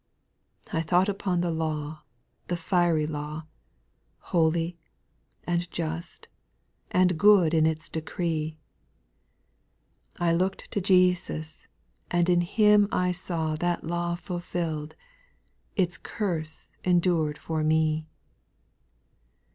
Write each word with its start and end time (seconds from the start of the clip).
2. 0.65 0.77
I 0.77 0.81
thought 0.81 1.07
upon 1.07 1.41
the 1.41 1.51
law, 1.51 2.01
the 2.47 2.57
fiery 2.57 3.05
law, 3.05 3.45
Holy, 4.17 4.79
and 5.43 5.69
just, 5.69 6.27
and 6.89 7.19
good 7.19 7.53
in 7.53 7.67
its 7.67 7.87
decree; 7.87 8.57
I 10.17 10.33
look'd 10.33 10.67
to 10.71 10.81
Jesus, 10.81 11.67
and 12.09 12.29
in 12.31 12.41
Him 12.41 12.87
I 12.91 13.11
saw 13.11 13.55
That 13.55 13.83
law 13.83 14.15
fulfilled, 14.15 14.95
its 15.75 15.99
curse 15.99 16.71
endured 16.83 17.37
for 17.37 17.63
me. 17.63 18.07